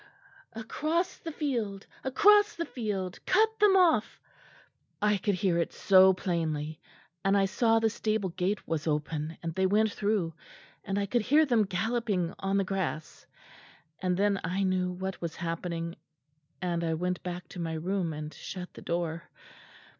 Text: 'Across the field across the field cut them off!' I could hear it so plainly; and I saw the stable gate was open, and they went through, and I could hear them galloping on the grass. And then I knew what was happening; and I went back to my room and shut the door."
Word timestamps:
'Across 0.53 1.19
the 1.19 1.31
field 1.31 1.85
across 2.03 2.55
the 2.55 2.65
field 2.65 3.23
cut 3.27 3.59
them 3.59 3.77
off!' 3.77 4.19
I 4.99 5.17
could 5.19 5.35
hear 5.35 5.59
it 5.59 5.71
so 5.73 6.11
plainly; 6.11 6.79
and 7.23 7.37
I 7.37 7.45
saw 7.45 7.77
the 7.77 7.87
stable 7.91 8.29
gate 8.29 8.67
was 8.67 8.87
open, 8.87 9.37
and 9.43 9.53
they 9.53 9.67
went 9.67 9.91
through, 9.93 10.33
and 10.83 10.97
I 10.97 11.05
could 11.05 11.21
hear 11.21 11.45
them 11.45 11.65
galloping 11.65 12.33
on 12.39 12.57
the 12.57 12.63
grass. 12.63 13.27
And 14.01 14.17
then 14.17 14.41
I 14.43 14.63
knew 14.63 14.91
what 14.91 15.21
was 15.21 15.35
happening; 15.35 15.95
and 16.63 16.83
I 16.83 16.95
went 16.95 17.21
back 17.21 17.47
to 17.49 17.59
my 17.59 17.73
room 17.73 18.11
and 18.11 18.33
shut 18.33 18.73
the 18.73 18.81
door." 18.81 19.29